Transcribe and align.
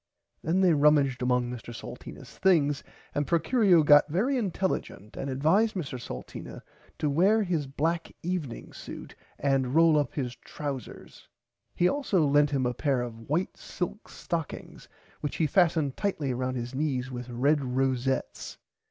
Then 0.41 0.61
they 0.61 0.73
rumaged 0.73 1.21
among 1.21 1.47
Mr 1.51 1.75
Salteenas 1.75 2.39
things 2.39 2.83
and 3.13 3.27
Procurio 3.27 3.83
got 3.83 4.09
very 4.09 4.35
intelligent 4.35 5.15
and 5.15 5.29
advised 5.29 5.75
Mr 5.75 6.01
Salteena 6.01 6.63
to 6.97 7.07
were 7.07 7.43
his 7.43 7.67
black 7.67 8.11
evening 8.23 8.73
suit 8.73 9.13
and 9.37 9.75
role 9.75 9.99
up 9.99 10.15
his 10.15 10.35
trousers. 10.37 11.27
He 11.75 11.87
also 11.87 12.25
lent 12.25 12.49
him 12.49 12.65
a 12.65 12.73
pair 12.73 13.01
of 13.03 13.29
white 13.29 13.55
silk 13.57 14.09
stockings 14.09 14.89
which 15.19 15.35
he 15.35 15.45
fastened 15.45 15.95
tightly 15.97 16.33
round 16.33 16.57
his 16.57 16.73
knees 16.73 17.11
with 17.11 17.29
red 17.29 17.63
rosettes. 17.63 18.57